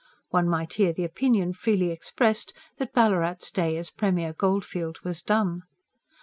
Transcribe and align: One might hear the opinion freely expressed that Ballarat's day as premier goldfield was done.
One 0.31 0.49
might 0.49 0.73
hear 0.73 0.91
the 0.93 1.03
opinion 1.03 1.53
freely 1.53 1.91
expressed 1.91 2.53
that 2.77 2.91
Ballarat's 2.91 3.51
day 3.51 3.77
as 3.77 3.91
premier 3.91 4.33
goldfield 4.33 4.99
was 5.03 5.21
done. 5.21 5.61